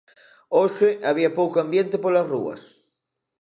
Hoxe 0.57 0.87
había 1.09 1.35
pouco 1.39 1.57
ambiente 1.59 1.95
polas 2.03 2.29
rúas. 2.33 2.61